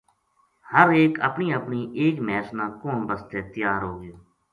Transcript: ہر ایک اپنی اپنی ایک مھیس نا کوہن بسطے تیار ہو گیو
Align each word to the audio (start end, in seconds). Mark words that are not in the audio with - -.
ہر 0.71 0.87
ایک 0.97 1.13
اپنی 1.27 1.47
اپنی 1.59 1.81
ایک 1.99 2.15
مھیس 2.27 2.47
نا 2.57 2.65
کوہن 2.79 3.01
بسطے 3.09 3.39
تیار 3.53 3.81
ہو 3.87 3.93
گیو 4.01 4.15